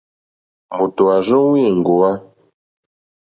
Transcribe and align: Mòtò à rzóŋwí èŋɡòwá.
Mòtò 0.75 1.03
à 1.15 1.17
rzóŋwí 1.25 1.59
èŋɡòwá. 1.69 2.11